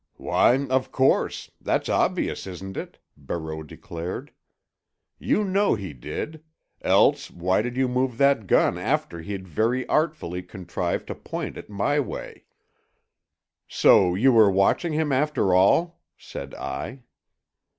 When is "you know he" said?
5.19-5.93